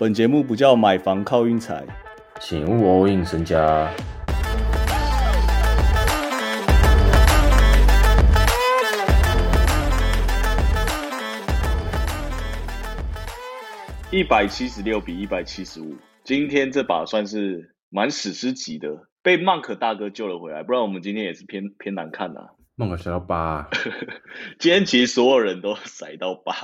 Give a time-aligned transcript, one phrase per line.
[0.00, 1.84] 本节目不叫买房靠运财，
[2.38, 3.92] 请勿 all in 身家。
[14.12, 18.88] 一百七十六比一百七十五，今天这把算是蛮史诗级的，
[19.20, 22.46] 被 Monk 大哥救了回来，不然我们今天也是偏偏难看的、啊。
[22.76, 23.68] 梦个小到八，
[24.60, 26.54] 今天其实所有人都甩到八，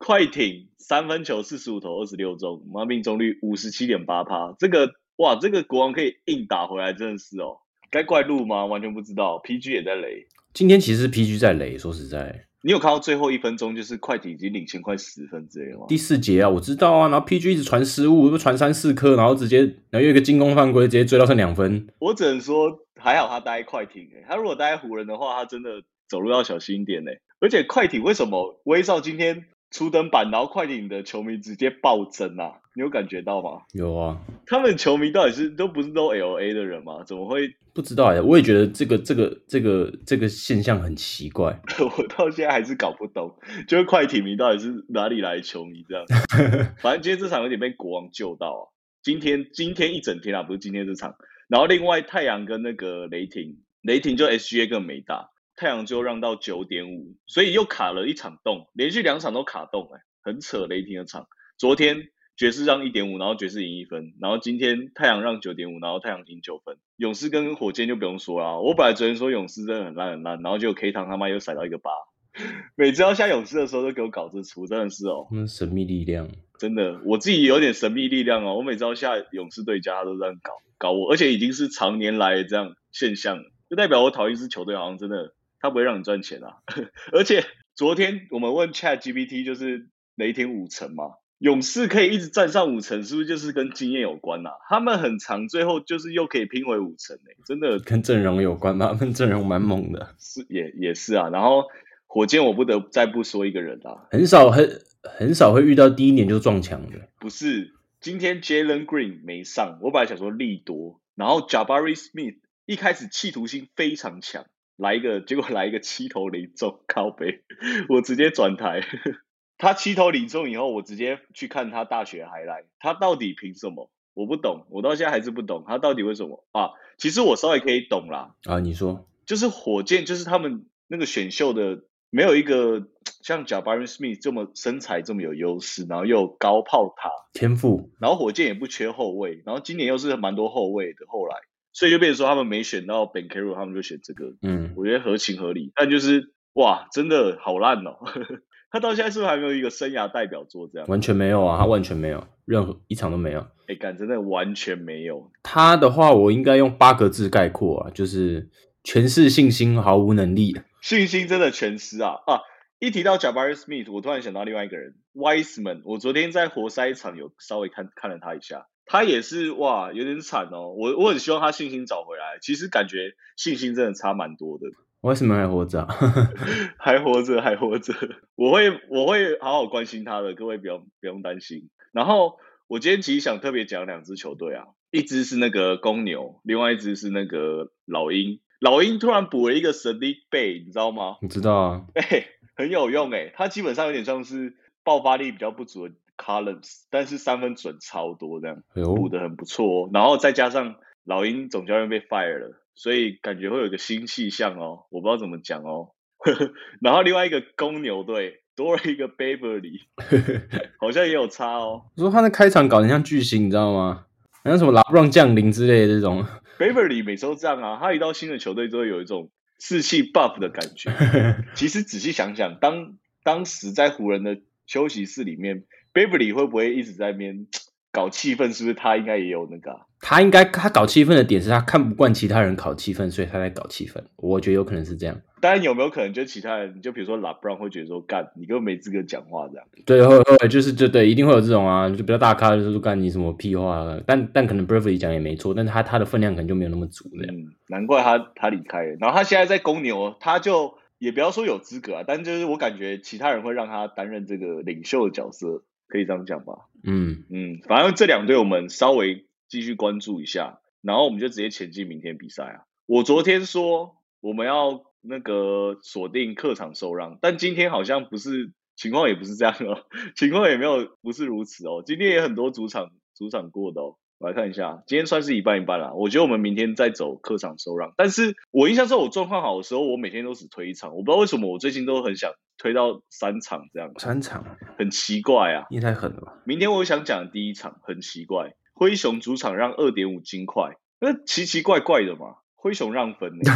[0.00, 7.58] 快艇三分球四十五投二十六中，妈命中率五十七点八趴，这个哇，这个国王可以硬打回来，真的是哦，
[7.90, 8.64] 该怪路吗？
[8.64, 10.26] 完全不知道，PG 也在雷。
[10.54, 15.84] 今天其实 PG 在雷，说实在，你有看到最后一分钟，就是快艇已经领先快十分之类的吗？
[15.86, 19.58] 第四节啊，我知道啊，然后 PG 一直传失误，又传三四颗，然后直接，
[19.90, 21.86] 然后又一个进攻犯规，直接追到剩两分。
[21.98, 32.60] 我只能说还好他待快艇诶、他如果待湖人的话，他真的走路要小心一点诶、而且快艇为什么威少今天初登板，然后快艇的球迷直接暴增啊？
[32.74, 33.62] 你有感觉到吗？
[33.72, 37.04] 有啊，他们球迷到底是都不是都 L A 的人吗？
[37.04, 37.54] 怎么会？
[37.72, 41.60] 不知道哎，我也觉得这个这个这个这个现象很奇怪。
[41.96, 43.36] 我到现在还是搞不懂，
[43.68, 46.04] 就是快艇迷到底是哪里来的球迷这样？
[46.82, 48.62] 反正今天这场有点被国王救到啊！
[49.02, 51.14] 今天今天一整天啊，不是今天这场。
[51.48, 55.30] 然后另外太阳跟那个雷霆，雷霆就 SGA 更没打，
[55.60, 61.26] 太阳就让到九点五，所以又卡了一场洞，连续两场都卡洞哎、很扯雷霆的场。
[61.58, 66.78] 昨天爵士让一点五，然后爵士赢一分，然后今天太阳让九点五，然后太阳赢九分。
[66.96, 71.90] 勇士跟火箭就不用说啦，我本来昨天说勇士真的很烂很烂，然后结果 K 堂他妈又甩到一个八，
[72.74, 76.26] 每次要下勇士的时候都给我搞这出，真的是哦，嗯，神秘力量，
[76.58, 86.58] 真的，我自己有点神秘力量哦，我每次要下勇士对家，他都这样搞搞我，而且已经是常年来的这样现象了，就代表我讨厌一支球队好像真的他不会让你赚钱啊，
[87.12, 87.44] 而且
[87.74, 98.88] 昨天我们问 Chat GPT 就是雷霆五成嘛，勇士可以一直站上五成，是不是就是跟经验有关呐、他们很长，最后就是又可以拼回五成诶、真的跟阵容有关吧？
[98.98, 101.28] 他们阵容蛮猛的，是也也是啊。
[101.30, 101.64] 然后
[102.06, 107.08] 火箭我不得再不说一个人啦、很少很很少会遇到第一年就撞墙的。
[107.18, 114.44] 不是今天 Jalen Green 没上，我本来想说利多，然后 Jabari Smith 一开始企图心非常强，
[114.80, 117.42] 来一个结果来一个七投零中，靠背，
[117.90, 118.80] 我直接转台。
[119.58, 123.90] 他七投零中以后，我直接去看他大学还来，他到底凭什么？
[124.14, 126.70] 我不懂，我到现在还是不懂他到底为什么啊？
[126.96, 132.88] 其实我稍微可以懂啦，啊，你说就是火箭，就是他们那个选秀的没有一个
[133.22, 141.36] 像 Jabari Smith 这么身材这么有优势，然后又高炮塔，天赋然后火箭也不缺后卫，然后今年又是蛮多后卫的，后来
[141.72, 145.72] 所以就变成说他们没选到 Ben Caro，他们就选这个，嗯，我觉得合情合理。
[145.74, 147.96] 但就是哇，真的好烂哦！
[148.72, 150.88] 他到现在是不是还没有一个生涯代表作这样？
[150.88, 153.46] 完全没有啊，他完全没有，任何一场都没有。
[153.66, 155.30] 哎，感真的完全没有。
[155.42, 158.48] 他的话，我应该用八个字概括啊，就是
[158.84, 160.60] 全是信心，毫无能力。
[160.80, 162.40] 信心真的全失啊啊！
[162.78, 165.82] 一提到 Jabari Smith，我突然想到另外一个人 Wiseman。
[165.84, 170.74] 我昨天在活塞场有稍微看看了他一下，他也是哇，有点惨哦。
[170.76, 172.40] 我我很希望他信心找回来。
[172.42, 174.64] 其实感觉信心真的差蛮多的，
[175.02, 175.86] 为什么还活着、啊？
[176.76, 177.94] 还活着，还活着。
[178.34, 181.70] 我会我会好好关心他的，各位不用不用担心。
[181.92, 188.40] 然后我今天其实想特别讲两支球队啊，一支是那个公牛，另外一支是那个老鹰。
[188.58, 191.16] 老鹰突然补了一个 Sadiq Bay，你知道吗？
[191.22, 191.86] 你知道啊？
[191.94, 192.26] 哎、
[192.56, 199.90] 很有用哎、他基本上有点像是爆发力比较不足的 Collins，但是三分准超多这样，补的很不错哦。
[199.94, 205.92] 然后再加上老鹰总教练被 fire 了，所以感觉会有一个新气象哦，我不知道怎么讲哦。
[206.82, 209.80] 然后另外一个公牛队多了一个 Beverly，
[210.78, 211.86] 好像也有差哦。
[211.96, 214.04] 我说他的开场搞得像巨星，你知道吗？
[214.44, 216.24] 好像什么拉布朗降临之类的这种。
[216.58, 220.90] Beverly 每次都这样啊，他一到新的球队就会有一种士气 buff 的感觉。
[221.54, 224.38] 其实仔细想想，当当时在湖人的
[224.70, 227.48] 休息室里面，Beverly 会不会一直在那边
[227.90, 228.52] 搞气氛？
[228.56, 229.80] 是不是他应该也有那个、啊？
[230.00, 234.00] 他应该他搞气氛的点是他看不惯其他人搞气氛，所以他在搞气氛。
[234.14, 235.20] 我觉得有可能是这样。
[235.40, 239.66] 当然有没有可能就其他人，就比如说拉布朗会觉得说，干你根本没资格讲话这样。
[239.84, 247.10] 对， 会会就是就对，一定会有这种啊，就比较大咖就是说干你什么屁话啊，但但可能 Bradley 讲也没错，但是他他的分量可能就没有那么足。
[247.14, 248.96] 嗯，难怪他他离开了。
[249.00, 256.68] 然后他现在在公牛，他就也不要说有资格啊，但就是我感觉其他人会让他担任这个领袖的角色，可以这样讲吧？
[256.84, 262.62] 嗯，嗯，反正这两队我们稍微继续关注一下，然后我们就直接前进明天比赛啊。
[262.84, 271.82] 我昨天说我们要那个锁定客场受让，但今天好像不是情况也不是这样哦， 情况也没有不是如此哦。
[271.86, 275.92] 今天也很多主场主场过的哦，我来看一下，今天算是一半一半啦。
[275.94, 284.44] 我觉得我们明天再走客场收让，但是我印象中我状况好的时候，我每天都只推一场，我不知道为什么我最近都很想推到三场这样，三场
[284.78, 285.64] 很奇怪啊。
[285.70, 286.34] 也太狠了吧！
[286.44, 292.36] 明天我想讲的第一场很奇怪，灰熊主场让二点五金块，那奇奇怪怪的嘛。
[292.62, 293.50] 灰熊让分呢？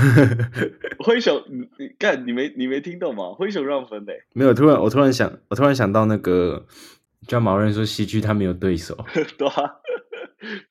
[1.04, 3.34] 灰熊，你你干，你没你没听懂吗？
[3.34, 4.12] 灰熊让分呢？
[4.32, 6.64] 没有，突然我突然想，我突然想到那个，
[7.28, 8.96] 叫毛人说西区他没有对手，
[9.36, 9.76] 对啊，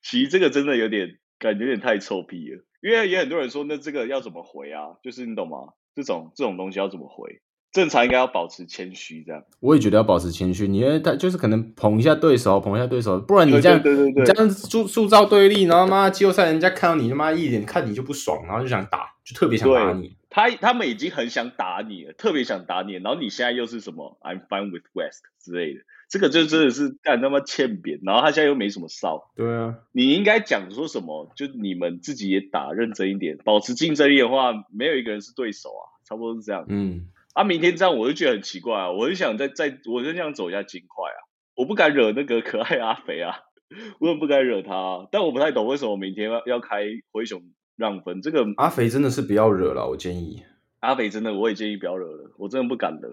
[0.01, 4.97] 其实这个真的有点感觉有点太臭屁了，因为也很多人说，那这个要怎么回啊？
[5.03, 5.57] 就是你懂吗？
[5.95, 7.41] 这种这种东西要怎么回？
[7.71, 9.43] 正常应该要保持谦虚，这样。
[9.59, 20.15] 我也觉得要保持谦虚，因为他就是可能捧一下对手，捧一下对手，不然你这样对对对这样塑塑造对立，然后妈季后赛人家看到你他妈一脸看你就不爽，然后就想打，就特别想打你。
[20.33, 29.31] 他他们已经很想打你了，特别想打你，然后你现在又是什么 I'm fine with West 之类的，这个就真的是干他妈欠扁，然后他现在又没什么骚。
[29.35, 31.31] 对啊，你应该讲说什么？
[31.35, 36.65] 就你们自己也打认真一点，保持竞争力的话，没有一个人是对手啊，差不多是这样。
[36.67, 37.09] 嗯。
[37.33, 38.91] 啊，明天这样我就觉得很奇怪啊！
[38.91, 41.17] 我很想再再，我就想走一下金块啊！
[41.55, 43.39] 我不敢惹那个可爱阿肥啊，
[43.99, 45.07] 我也不敢惹他。
[45.11, 47.41] 但我不太懂为什么明天要要开灰熊
[47.75, 48.21] 让分。
[48.21, 50.43] 这个阿肥真的是不要惹了，我建议。
[50.79, 53.09] 阿肥真的，我也建议不要惹了，我真的不敢惹。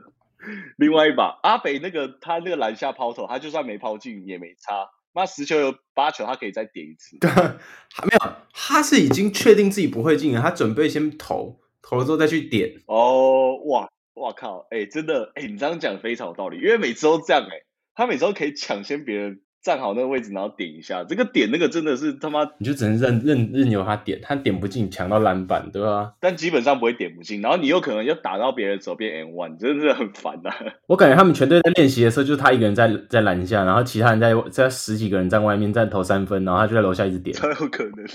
[0.76, 4.88] 另外一把阿肥那个他那个篮下抛投，他就算没抛进也没差。
[5.12, 7.18] 那十球有八球，他可以再点一次。
[7.92, 12.80] 还没有，他是已经确定自己不会进了，他准备先投，投了之后再去点。
[12.86, 13.88] 哦，哇！
[14.14, 17.62] 哇靠，哎，真的，哎，你这样讲非常有道理，因为每次都这样，哎，
[17.94, 26.12] 他每次都可以抢先别人站好那个位置，然后点一下，这个点那个真的是他妈，你就只能任任任由他点，他点不进，抢到篮板，对吧？
[26.18, 30.50] 但基本上不会点不进，然后你有可能要打到别人手边 N one，真的是很烦呐。
[30.86, 38.06] 我感觉他们全队在练习的时候，就是他一个人在在篮下，然后其他人在在十几个人在外面在投三分，然后他就在楼下一直点， 超有可能，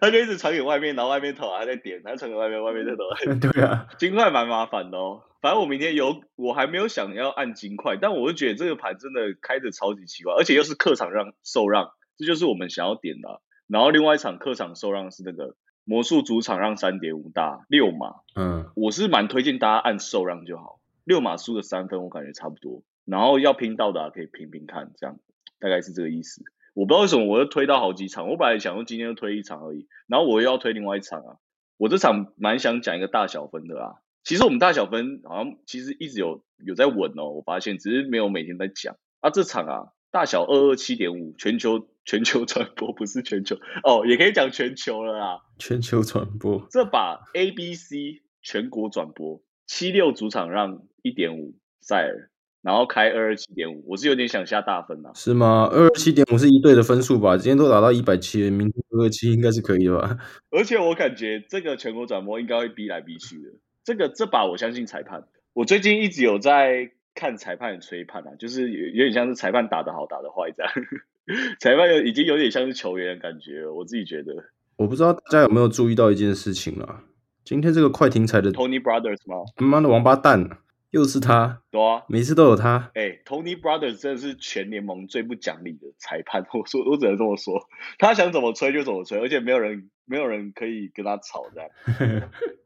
[0.00, 5.20] 他就一直传给外面，然后外面投，还在点，他传给外面，外面再投， 对啊，金块蛮麻烦的哦。
[5.40, 13.40] 反正我明天有，我还没有想要按金块，但我就觉得这个盘真的开的超级奇怪，而且又是客场让受让，这就是我们想要点的。
[13.68, 15.54] 然后另外一场客场受让是那个
[15.84, 22.82] 魔术主场让三点五大六码，嗯，我是蛮推荐大家按受让就好，六码输的三分我感觉差不多。
[23.04, 25.18] 然后要拼到的可以拼拼看，这样
[25.60, 26.42] 大概是这个意思。
[26.74, 31.36] 我不知道为什么我又推到好几场，我本来想说今天就推一场而已，然后我又要推另外一场啊。
[31.76, 33.94] 我这场蛮想讲一个大小分的啊。
[34.28, 39.30] 其实我们大小分好像其实一直有有在稳哦，我发现只是没有每天在讲啊。
[39.30, 45.40] 这场啊，大小二二七点五，全球 全球传播不是全球哦，也可以讲全球了啦。
[45.58, 52.28] 全球传播，这把 A B C 全国转播，七六主场让一点五塞尔，
[52.60, 55.12] 然后开二二七点五，我是有点想下大分啊。
[55.14, 55.66] 是吗？
[55.72, 57.38] 二二七点五是一队的分数吧？
[57.38, 60.18] 今天都打到一百七，明天二二七应该是可以的吧？
[60.50, 63.48] 而且我感觉这个全国转播应该会逼来逼去的。
[63.88, 65.24] 这个这把我相信裁判，
[65.54, 70.70] 我最近一直有在看裁判吹判啊，就是有有点像是裁判打得好打得坏这样，
[71.58, 74.34] 裁判有已经有点像是球员的感觉了，我自己觉得。
[74.76, 77.02] 我不知道大家有没有注意到一件事情啊，
[77.44, 79.36] 今天这个快停裁的 Tony Brothers 吗？
[79.56, 80.58] 他妈的王八蛋！
[80.90, 82.90] 又是他，对啊，每次都有他。
[82.94, 86.44] 哎，Tony Brothers 真的是全联盟最不讲理的裁判。
[86.52, 87.66] 我说，我只能这么说，
[87.98, 91.70] 他想怎么吹就怎么吹，而且没有人，没有人可以跟他吵这样。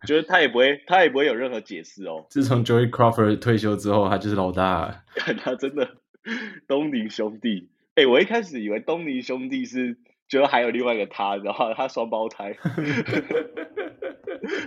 [0.07, 2.25] 就是他也不会，他也不会有任何解释哦。
[2.31, 5.05] 自从 Joey Crawford 退休之后，他就是老大。
[5.43, 5.97] 他真的
[6.67, 7.69] 东尼兄弟。
[7.97, 9.99] 哎，我一开始以为东尼兄弟是。
[10.29, 12.57] 就还有另外一个他，然后他双胞胎，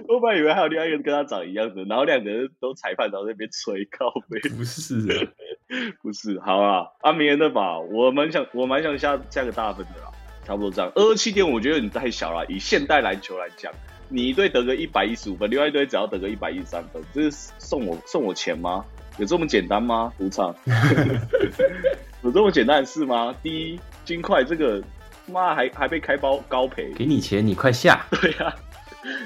[0.07, 5.27] 我本来以为还有另外一个跟他长一样的，然后两个人都裁判然后那边吹靠背，不是，
[6.03, 10.11] 不是，好啊，阿，明天的吧，我蛮想，我蛮想下下个大分的啦，
[10.45, 13.71] 差不多这样，二十七点，我觉得你太小了，以现代篮球来讲，
[14.07, 18.85] 你一队得个一百一十五分，另外一队只要得个一百一十三分，这是送我送我钱吗？
[19.17, 20.13] 有这么简单吗？
[20.17, 20.55] 赌场
[22.23, 23.35] 有这么简单的事吗？
[23.41, 24.81] 第一金块这个。
[25.27, 28.05] 妈还还被开包高赔，给你钱你快下。
[28.11, 28.55] 对呀，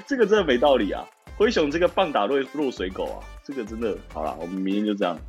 [0.08, 1.06] 这个真的没道理啊！
[1.36, 5.20] 灰熊这个棒打落落水狗啊，这个真的好了，我们明天就这样。